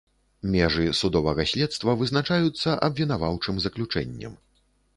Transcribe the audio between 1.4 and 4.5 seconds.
следства вызначаюцца абвінаваўчым заключэннем.